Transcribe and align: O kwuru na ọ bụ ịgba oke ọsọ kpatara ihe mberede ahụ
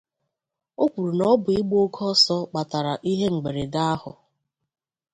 O 0.83 0.85
kwuru 0.91 1.11
na 1.17 1.25
ọ 1.33 1.35
bụ 1.43 1.49
ịgba 1.59 1.75
oke 1.85 2.01
ọsọ 2.11 2.35
kpatara 2.49 2.93
ihe 3.11 3.27
mberede 3.35 3.81
ahụ 3.93 4.11